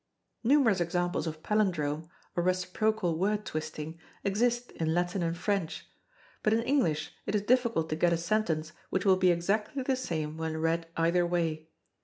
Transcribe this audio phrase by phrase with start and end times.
[0.43, 5.85] Numerous examples of Palindrome or reciprocal word twisting exist in Latin and French;
[6.41, 9.95] but in English it is difficult to get a sentence which will be exactly the
[9.95, 11.69] same when read either way.